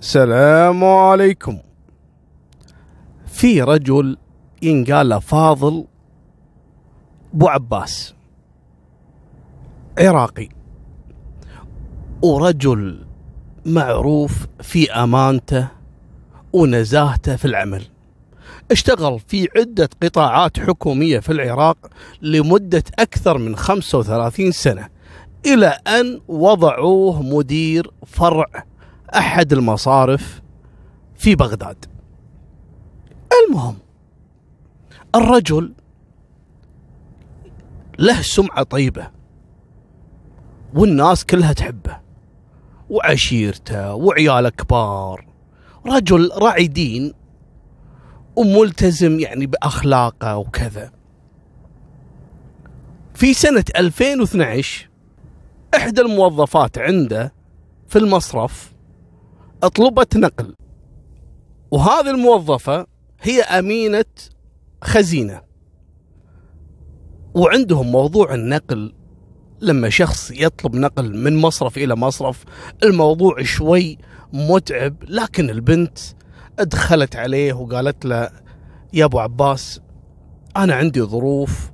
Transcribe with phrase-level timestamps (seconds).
[0.00, 1.58] السلام عليكم.
[3.26, 4.16] في رجل
[4.62, 5.84] ينقال له فاضل
[7.32, 8.14] بو عباس.
[9.98, 10.48] عراقي.
[12.22, 13.06] ورجل
[13.66, 15.68] معروف في أمانته
[16.52, 17.82] ونزاهته في العمل.
[18.70, 21.76] اشتغل في عدة قطاعات حكومية في العراق
[22.22, 24.88] لمدة أكثر من 35 سنة
[25.46, 28.69] إلى أن وضعوه مدير فرع
[29.16, 30.42] أحد المصارف
[31.16, 31.84] في بغداد.
[33.48, 33.76] المهم
[35.14, 35.72] الرجل
[37.98, 39.10] له سمعة طيبة
[40.74, 42.00] والناس كلها تحبه
[42.90, 45.26] وعشيرته وعياله كبار.
[45.86, 47.12] رجل راعي دين
[48.36, 50.92] وملتزم يعني بأخلاقه وكذا.
[53.14, 54.88] في سنة 2012
[55.76, 57.32] إحدى الموظفات عنده
[57.88, 58.72] في المصرف
[59.62, 60.54] اطلبت نقل.
[61.70, 62.86] وهذه الموظفة
[63.20, 64.04] هي أمينة
[64.82, 65.40] خزينة.
[67.34, 68.94] وعندهم موضوع النقل.
[69.60, 72.44] لما شخص يطلب نقل من مصرف إلى مصرف
[72.82, 73.98] الموضوع شوي
[74.32, 75.98] متعب لكن البنت
[76.60, 78.30] دخلت عليه وقالت له
[78.92, 79.80] يا أبو عباس
[80.56, 81.70] أنا عندي ظروف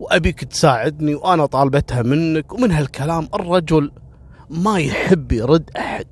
[0.00, 3.92] وأبيك تساعدني وأنا طالبتها منك ومن هالكلام الرجل
[4.50, 6.06] ما يحب يرد أحد.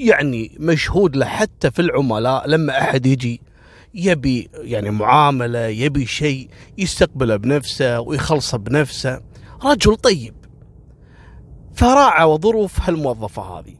[0.00, 3.40] يعني مشهود له حتى في العملاء لما أحد يجي
[3.94, 6.48] يبي يعني معاملة يبي شيء
[6.78, 9.20] يستقبله بنفسه ويخلصه بنفسه.
[9.64, 10.34] رجل طيب.
[11.74, 13.74] فراعى ظروف هالموظفة هذه.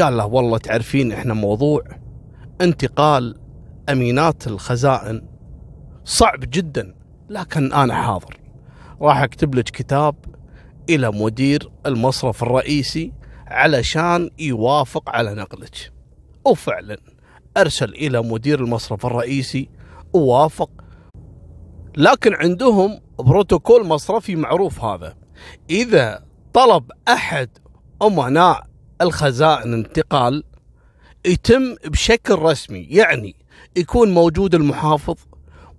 [0.00, 1.82] قال له والله تعرفين إحنا موضوع
[2.60, 3.34] انتقال
[3.88, 5.22] أمينات الخزائن.
[6.04, 6.94] صعب جدا
[7.28, 8.40] لكن أنا حاضر.
[9.00, 10.14] راح أكتب لك كتاب
[10.90, 13.12] إلى مدير المصرف الرئيسي
[13.50, 15.92] علشان يوافق على نقلك.
[16.44, 16.98] وفعلا
[17.56, 19.68] أرسل إلى مدير المصرف الرئيسي
[20.12, 20.70] ووافق
[21.96, 25.14] لكن عندهم بروتوكول مصرفي معروف هذا.
[25.70, 27.48] إذا طلب أحد
[28.02, 28.66] أمناء
[29.00, 30.44] الخزائن انتقال
[31.26, 33.36] يتم بشكل رسمي يعني
[33.76, 35.16] يكون موجود المحافظ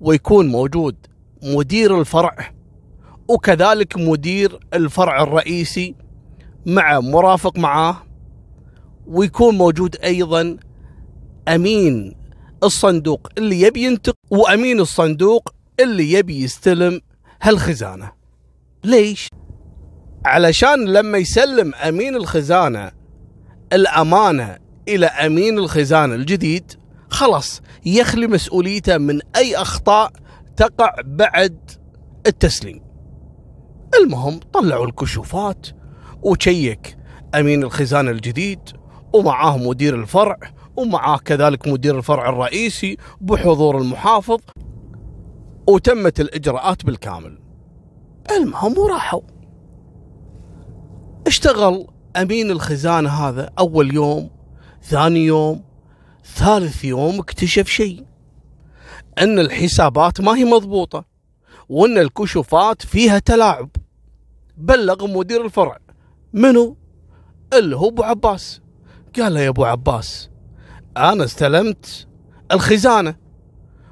[0.02, 0.96] ويكون موجود
[1.44, 2.52] مدير الفرع
[3.28, 5.96] وكذلك مدير الفرع الرئيسي
[6.66, 7.98] مع مرافق معاه
[9.08, 10.58] ويكون موجود أيضا
[11.48, 12.16] أمين
[12.64, 17.02] الصندوق اللي يبي ينتقل وأمين الصندوق اللي يبي يستلم
[17.42, 18.12] هالخزانة
[18.84, 19.28] ليش
[20.26, 22.92] علشان لما يسلم أمين الخزانة
[23.74, 26.74] الأمانة إلى أمين الخزانة الجديد
[27.10, 30.12] خلاص يخلي مسؤوليته من أي أخطاء
[30.58, 31.72] تقع بعد
[32.28, 32.82] التسليم.
[34.02, 35.68] المهم طلعوا الكشوفات
[36.24, 36.98] وشيك
[37.36, 38.60] أمين الخزانه الجديد
[39.14, 40.38] ومعاه مدير الفرع
[40.76, 44.40] ومعاه كذلك مدير الفرع الرئيسي بحضور المحافظ
[45.68, 47.40] وتمت الإجراءات بالكامل.
[48.32, 49.22] المهم وراحوا.
[51.28, 51.88] اشتغل
[52.18, 54.30] أمين الخزانه هذا أول يوم
[54.84, 55.64] ثاني يوم
[56.36, 58.06] ثالث يوم اكتشف شيء
[59.18, 61.06] أن الحسابات ما هي مضبوطة
[61.70, 63.70] وأن الكشوفات فيها تلاعب
[64.58, 65.78] بلغ مدير الفرع
[66.34, 66.78] منو؟
[67.54, 68.62] اللي هو أبو عباس.
[69.20, 70.30] قال له يا أبو عباس
[70.98, 72.08] أنا استلمت
[72.52, 73.16] الخزانة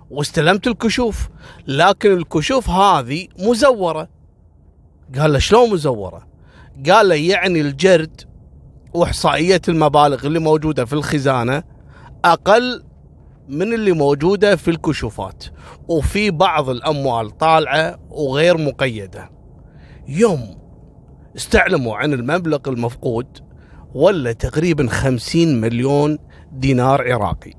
[0.09, 1.29] واستلمت الكشوف
[1.67, 4.09] لكن الكشوف هذه مزورة.
[5.19, 6.27] قال له شلون مزورة؟
[6.89, 8.21] قال له يعني الجرد
[8.93, 11.63] وإحصائية المبالغ اللي موجودة في الخزانة
[12.25, 12.83] أقل
[13.47, 15.43] من اللي موجودة في الكشوفات
[15.87, 19.31] وفي بعض الأموال طالعة وغير مقيدة.
[20.07, 20.66] يوم
[21.37, 23.27] استعلموا عن المبلغ المفقود
[23.93, 26.17] ولا تقريبا خمسين مليون
[26.51, 27.53] دينار عراقي.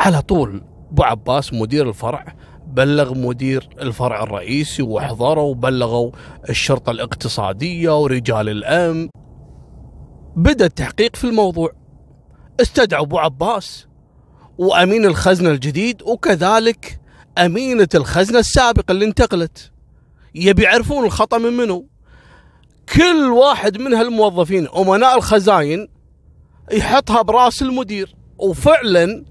[0.00, 2.36] على طول أبو عباس مدير الفرع
[2.66, 6.10] بلغ مدير الفرع الرئيسي وحضروا وبلغوا
[6.48, 9.08] الشرطة الاقتصادية ورجال الأمن.
[10.36, 11.72] بدأ التحقيق في الموضوع.
[12.60, 13.86] استدعوا أبو عباس
[14.58, 17.00] وأمين الخزنة الجديد وكذلك
[17.38, 19.75] أمينة الخزنة السابقة اللي انتقلت.
[20.36, 21.88] يبي يعرفون الخطأ من منو.
[22.94, 25.88] كل واحد من هالموظفين أمناء الخزاين
[26.72, 29.24] يحطها برأس المدير وفعلا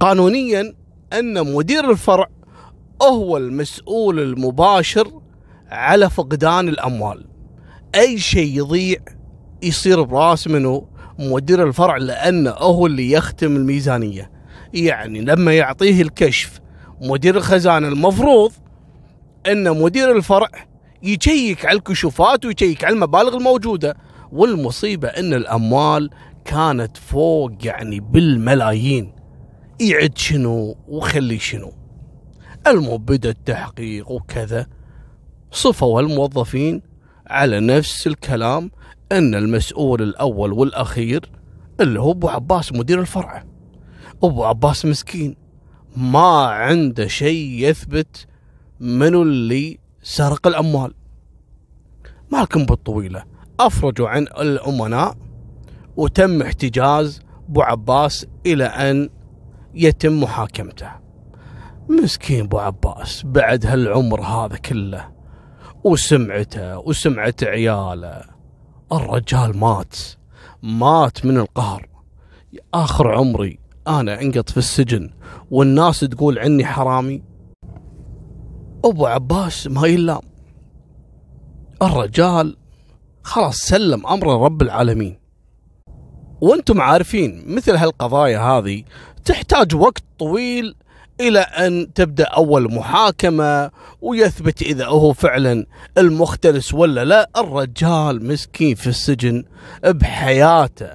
[0.00, 0.74] قانونيا
[1.12, 2.26] أن مدير الفرع
[3.02, 5.20] هو المسؤول المباشر
[5.68, 7.26] على فقدان الأموال.
[7.94, 8.98] أي شيء يضيع
[9.62, 10.86] يصير برأس منه
[11.18, 14.30] مدير الفرع لأنه هو اللي يختم الميزانية.
[14.74, 16.60] يعني لما يعطيه الكشف
[17.00, 18.52] مدير الخزانة المفروض
[19.52, 20.48] إن مدير الفرع
[21.02, 23.96] يشيك على الكشوفات ويشيك على المبالغ الموجودة
[24.32, 26.10] والمصيبة أن الأموال
[26.44, 29.12] كانت فوق يعني بالملايين.
[29.80, 31.72] يعد شنو وخلي شنو.
[32.66, 34.66] المهم بدا التحقيق وكذا.
[35.50, 36.82] صفوا الموظفين
[37.26, 38.70] على نفس الكلام
[39.12, 41.30] إن المسؤول الأول والأخير
[41.80, 43.44] اللي هو أبو عباس مدير الفرع.
[44.22, 45.36] أبو عباس مسكين.
[45.96, 48.26] ما عنده شيء يثبت
[48.80, 50.94] منو اللي سرق الأموال؟
[52.32, 53.24] مالكم بالطويلة.
[53.60, 55.16] أفرجوا عن الأمناء
[55.96, 59.10] وتم احتجاز أبو عباس إلى أن
[59.74, 60.90] يتم محاكمته.
[61.88, 65.08] مسكين أبو عباس بعد هالعمر هذا كله
[65.84, 68.22] وسمعته وسمعة عياله.
[68.92, 69.96] الرجال مات
[70.62, 71.88] مات من القهر.
[72.74, 73.58] آخر عمري
[73.88, 75.10] أنا أنقط في السجن
[75.50, 77.22] والناس تقول عني حرامي.
[78.84, 80.22] أبو عباس ما يلام.
[81.82, 82.56] الرجال
[83.22, 85.18] خلاص سلم أمر رب العالمين.
[86.40, 88.82] وأنتم عارفين مثل هالقضايا هذه
[89.24, 90.74] تحتاج وقت طويل
[91.20, 93.70] إلى أن تبدأ أول محاكمة
[94.00, 95.66] ويثبت إذا هو فعلا
[95.98, 97.30] المختلس ولا لا.
[97.36, 99.44] الرجال مسكين في السجن
[99.84, 100.90] بحياته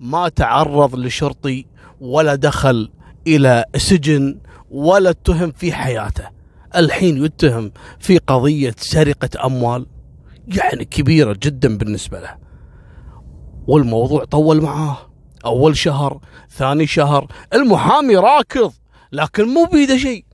[0.00, 1.66] ما تعرض لشرطي
[2.00, 2.90] ولا دخل
[3.26, 4.38] إلى سجن
[4.70, 6.39] ولا اتهم في حياته.
[6.76, 9.86] الحين يتهم في قضية سرقة أموال
[10.48, 12.36] يعني كبيرة جدا بالنسبة له.
[13.66, 14.96] والموضوع طول معاه.
[15.44, 16.20] أول شهر
[16.50, 18.72] ثاني شهر المحامي راكض
[19.12, 20.24] لكن مو بيده شيء.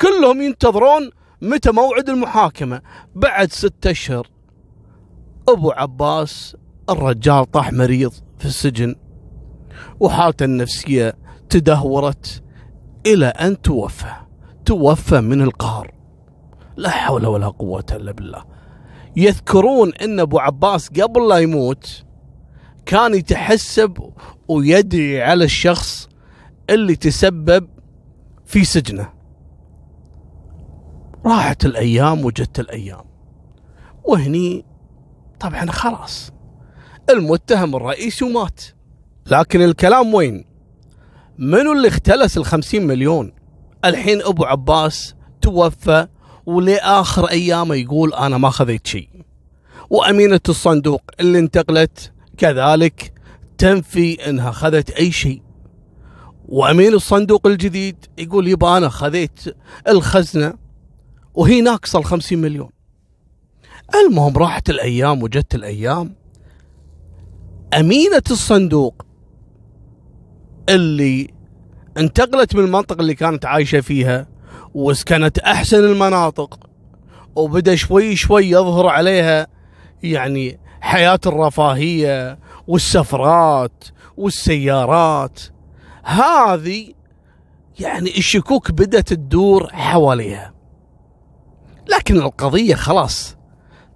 [0.00, 1.10] كلهم ينتظرون
[1.42, 2.80] متى موعد المحاكمة.
[3.14, 4.26] بعد ستة أشهر
[5.48, 6.56] أبو عباس
[6.90, 8.94] الرجال طاح مريض في السجن
[10.00, 11.14] وحالته النفسية
[11.48, 12.42] تدهورت
[13.06, 14.23] إلى أن توفى.
[14.64, 15.94] توفى من القهر.
[16.76, 18.44] لا حول ولا قوة إلا بالله.
[19.16, 22.04] يذكرون أن أبو عباس قبل لا يموت
[22.86, 24.12] كان يتحسب
[24.48, 26.08] ويدعي على الشخص
[26.70, 27.68] اللي تسبب
[28.46, 29.12] في سجنه.
[31.26, 33.04] راحت الأيام وجت الأيام.
[34.04, 34.64] وهني
[35.40, 36.32] طبعا خلاص.
[37.10, 38.60] المتهم الرئيسي ومات.
[39.26, 40.44] لكن الكلام وين؟
[41.38, 43.32] منو اللي اختلس الخمسين مليون؟
[43.84, 46.06] الحين أبو عباس توفى
[46.46, 49.08] ولآخر أيامه يقول أنا ما خذيت شيء.
[49.90, 53.12] وأمينة الصندوق اللي انتقلت كذلك
[53.58, 55.42] تنفي إنها خذت أي شيء.
[56.48, 59.56] وأمين الصندوق الجديد يقول يبا أنا خذيت
[59.88, 60.54] الخزنة
[61.34, 62.70] وهي ناقصة ال 50 مليون.
[63.94, 66.14] المهم راحت الأيام وجت الأيام
[67.74, 69.02] أمينة الصندوق
[70.68, 71.34] اللي
[71.98, 74.26] انتقلت من المنطقة اللي كانت عايشة فيها
[74.74, 76.58] وسكنت أحسن المناطق
[77.36, 79.46] وبدأ شوي شوي يظهر عليها
[80.02, 83.84] يعني حياة الرفاهية والسفرات
[84.16, 85.40] والسيارات.
[86.04, 86.92] هذه
[87.80, 90.54] يعني الشكوك بدأت تدور حواليها.
[91.88, 93.36] لكن القضية خلاص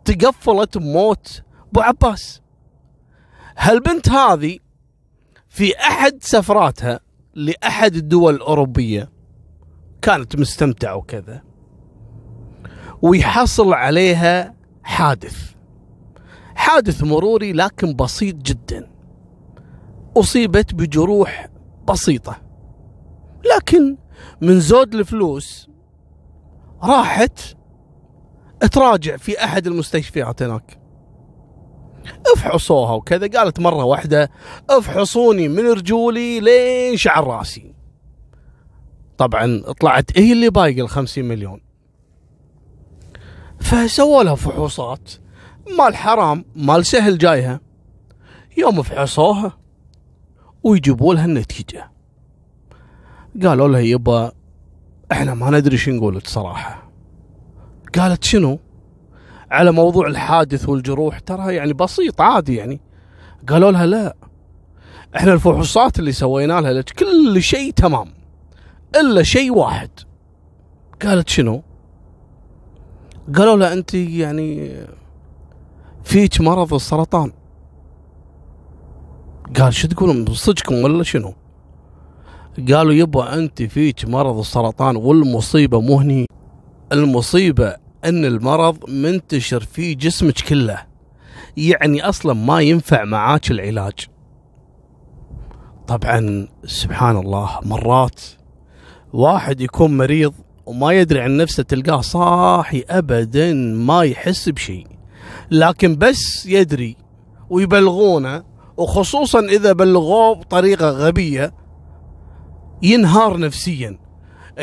[0.05, 2.43] تقفلت بموت أبو عباس.
[3.59, 4.59] هالبنت هذه
[5.49, 7.01] في أحد سفراتها
[7.35, 9.11] لأحد الدول الأوروبية.
[10.03, 11.43] كانت مستمتعة وكذا.
[13.03, 15.53] ويحصل عليها حادث.
[16.55, 18.91] حادث مروري لكن بسيط جدا.
[20.17, 21.49] أصيبت بجروح
[21.89, 22.43] بسيطة.
[23.57, 23.97] لكن
[24.41, 25.69] من زود الفلوس
[26.83, 27.41] راحت
[28.73, 30.88] تراجع في أحد المستشفيات هناك.
[32.35, 33.27] افحصوها وكذا.
[33.27, 34.31] قالت مرة واحدة
[34.71, 37.75] افحصوني من رجولي لين شعر راسي.
[39.19, 41.61] طبعا طلعت هي اللي بايقة الخمسين مليون.
[43.61, 45.11] فسووا لها فحوصات.
[45.79, 47.61] مال حرام مال سهل جايها.
[48.57, 49.59] يوم فحصوها
[50.63, 51.91] ويجيبوا لها النتيجة.
[53.43, 54.33] قالوا لها يبا
[55.13, 56.91] إحنا ما ندري شو نقول صراحة.
[57.99, 58.59] قالت شنو؟
[59.51, 62.81] على موضوع الحادث والجروح ترى يعني بسيط عادي يعني.
[63.49, 64.17] قالوا لها لا
[65.17, 68.09] إحنا الفحوصات اللي سوينا لها كل شيء تمام
[68.97, 69.91] إلا شيء واحد.
[71.03, 71.63] قالت شنو؟
[73.37, 74.77] قالوا لها أنت يعني
[76.05, 77.33] فيك مرض السرطان.
[79.61, 81.35] قال شو تقولون بصدقكم ولا شنو؟
[82.73, 86.27] قالوا يبا أنت فيك مرض السرطان والمصيبة مو هني
[86.93, 87.77] المصيبة
[88.09, 90.87] إن المرض منتشر في جسمك كله.
[91.57, 93.95] يعني أصلا ما ينفع معاك العلاج.
[95.87, 98.21] طبعا سبحان الله مرات
[99.13, 100.35] واحد يكون مريض
[100.67, 104.87] وما يدري عن نفسه تلقاه صاحي ابدا ما يحس بشيء.
[105.51, 106.97] لكن بس يدري
[107.51, 108.45] ويبلغونه
[108.77, 111.55] وخصوصا إذا بلغوه بطريقة غبية
[112.83, 114.08] ينهار نفسيا.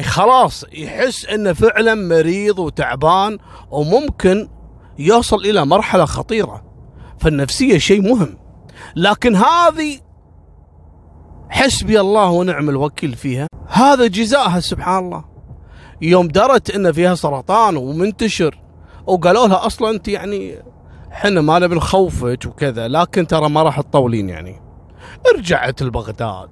[0.02, 3.38] خلاص يحس إنه فعلا مريض وتعبان
[3.72, 4.50] وممكن
[5.00, 6.64] يوصل إلى مرحلة خطيرة.
[7.20, 8.38] فالنفسية شيء مهم.
[8.96, 10.00] لكن هذه
[11.50, 13.48] حسبي الله ونعم الوكيل فيها.
[13.68, 15.24] هذا جزاءها سبحان الله.
[16.02, 18.60] يوم درت إن فيها سرطان ومنتشر
[19.08, 20.56] وقالوا لها أصلا أنت يعني
[21.12, 24.62] إحنا ما نبي نخوفك وكذا لكن ترى ما راح تطولين يعني.
[25.38, 26.50] رجعت لبغداد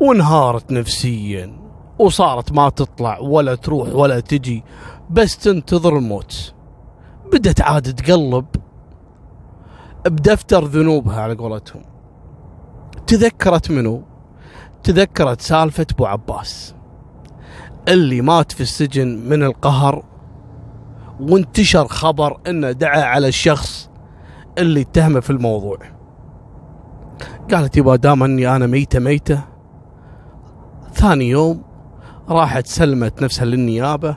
[0.00, 1.63] وانهارت نفسيا.
[1.98, 4.64] وصارت ما تطلع ولا تروح ولا تجي
[5.10, 6.54] بس تنتظر الموت.
[7.32, 8.46] بدت عاد تقلب
[10.04, 11.82] بدفتر ذنوبها على قولتهم.
[13.06, 14.02] تذكرت منو؟
[14.82, 16.74] تذكرت سالفة أبو عباس.
[17.88, 20.04] اللي مات في السجن من القهر
[21.20, 23.90] وانتشر خبر إنه دعا على الشخص
[24.58, 25.78] اللي اتهمه في الموضوع.
[27.52, 29.40] قالت يبا دام أني أنا ميتة ميتة
[30.92, 31.62] ثاني يوم
[32.28, 34.16] راحت سلمت نفسها للنيابة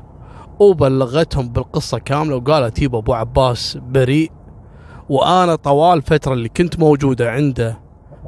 [0.60, 4.32] وبلغتهم بالقصة كاملة وقالت يبا ابو عباس بريء.
[5.10, 7.80] وأنا طوال الفترة اللي كنت موجودة عنده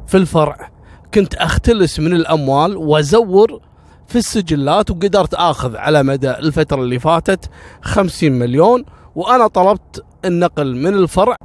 [0.07, 0.71] في الفرع
[1.13, 3.61] كنت أختلس من الأموال وأزور
[4.07, 7.49] في السجلات وقدرت آخذ على مدى الفترة اللي فاتت
[7.81, 8.85] 50 مليون.
[9.15, 11.35] وأنا طلبت النقل من الفرع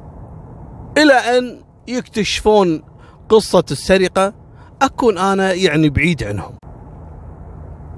[0.99, 2.83] إلى أن يكتشفون
[3.29, 4.35] قصة السرقة.
[4.83, 6.53] أكون أنا يعني بعيد عنهم.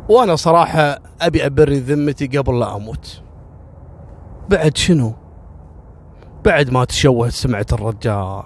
[0.08, 3.22] وأنا صراحة ابي ابري ذمتي قبل لا أموت.
[4.48, 5.12] بعد شنو؟
[6.44, 8.42] بعد ما تشوهت سمعه الرجال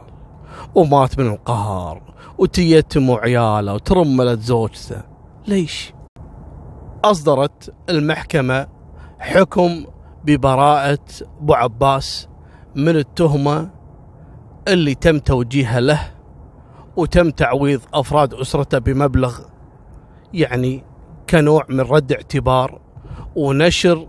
[0.75, 2.03] ومات من القهر
[2.39, 5.03] وتيتم عياله وترملت زوجته.
[5.47, 5.95] ليش؟
[7.05, 8.67] أصدرت المحكمة
[9.19, 9.87] حكم
[10.25, 10.99] ببراءة
[11.41, 12.29] أبو عباس
[12.75, 13.71] من التهمة
[14.69, 16.01] اللي تم توجيهها له
[16.97, 19.39] وتم تعويض أفراد أسرته بمبلغ
[20.35, 20.85] يعني
[21.31, 22.81] كنوع من رد اعتبار
[23.37, 24.09] ونشر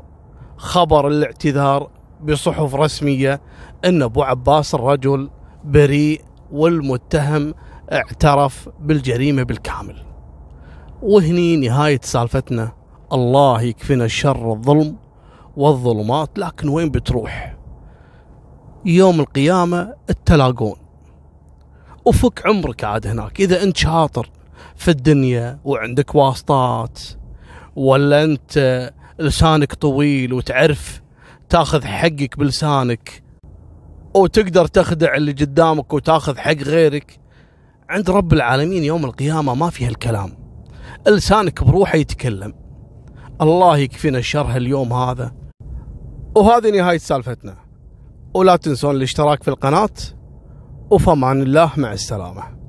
[0.58, 1.90] خبر الاعتذار
[2.24, 3.42] بصحف رسمية
[3.86, 5.30] أن أبو عباس الرجل
[5.64, 7.54] بريء والمتهم
[7.92, 10.04] اعترف بالجريمة بالكامل.
[11.02, 12.72] وهني نهاية سالفتنا.
[13.14, 14.98] الله يكفينا شر الظلم
[15.58, 17.58] والظلمات لكن وين بتروح؟
[18.86, 20.78] يوم القيامة التلاقون.
[22.06, 23.40] وفك عمرك عاد هناك.
[23.40, 24.30] إذا أنت شاطر
[24.82, 27.00] في الدنيا وعندك واسطات
[27.76, 31.02] ولا أنت لسانك طويل وتعرف
[31.50, 33.24] تاخذ حقك بلسانك
[34.16, 37.20] وتقدر تخدع اللي قدامك وتاخذ حق غيرك.
[37.90, 40.32] عند رب العالمين يوم القيامة ما فيها الكلام
[41.08, 42.54] لسانك بروحه يتكلم.
[43.42, 45.32] الله يكفينا شر اليوم هذا.
[46.36, 47.56] وهذه نهاية سالفتنا.
[48.34, 49.90] ولا تنسون الاشتراك في القناة.
[50.92, 52.61] وفمان الله مع السلامة.